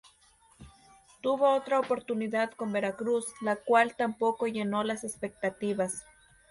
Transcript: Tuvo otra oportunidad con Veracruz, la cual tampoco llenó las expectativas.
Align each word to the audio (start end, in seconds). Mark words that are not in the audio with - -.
Tuvo 1.21 1.53
otra 1.55 1.79
oportunidad 1.79 2.49
con 2.55 2.71
Veracruz, 2.71 3.27
la 3.39 3.55
cual 3.57 3.95
tampoco 3.95 4.47
llenó 4.47 4.83
las 4.83 5.03
expectativas. 5.03 6.05